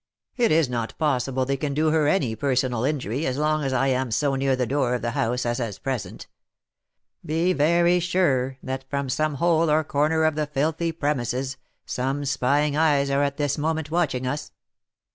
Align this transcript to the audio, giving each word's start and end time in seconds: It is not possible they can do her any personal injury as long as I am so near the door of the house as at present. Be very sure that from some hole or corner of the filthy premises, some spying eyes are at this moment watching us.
It 0.35 0.51
is 0.51 0.67
not 0.67 0.97
possible 0.97 1.45
they 1.45 1.57
can 1.57 1.75
do 1.75 1.91
her 1.91 2.07
any 2.07 2.35
personal 2.35 2.83
injury 2.83 3.27
as 3.27 3.37
long 3.37 3.63
as 3.63 3.71
I 3.71 3.89
am 3.89 4.09
so 4.09 4.33
near 4.33 4.55
the 4.55 4.65
door 4.65 4.95
of 4.95 5.03
the 5.03 5.11
house 5.11 5.45
as 5.45 5.59
at 5.59 5.83
present. 5.83 6.25
Be 7.23 7.53
very 7.53 7.99
sure 7.99 8.57
that 8.63 8.89
from 8.89 9.09
some 9.09 9.35
hole 9.35 9.69
or 9.69 9.83
corner 9.83 10.23
of 10.23 10.33
the 10.33 10.47
filthy 10.47 10.91
premises, 10.91 11.57
some 11.85 12.25
spying 12.25 12.75
eyes 12.75 13.11
are 13.11 13.21
at 13.21 13.37
this 13.37 13.59
moment 13.59 13.91
watching 13.91 14.25
us. 14.25 14.51